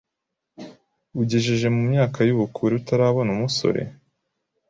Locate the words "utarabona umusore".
2.79-3.81